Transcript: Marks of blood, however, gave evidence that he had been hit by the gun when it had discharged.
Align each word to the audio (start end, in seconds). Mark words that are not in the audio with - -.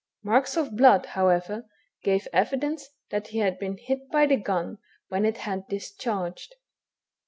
Marks 0.23 0.57
of 0.57 0.75
blood, 0.75 1.05
however, 1.05 1.63
gave 2.03 2.27
evidence 2.33 2.87
that 3.11 3.27
he 3.27 3.37
had 3.37 3.59
been 3.59 3.77
hit 3.77 4.09
by 4.09 4.25
the 4.25 4.35
gun 4.35 4.79
when 5.09 5.25
it 5.25 5.37
had 5.37 5.67
discharged. 5.67 6.55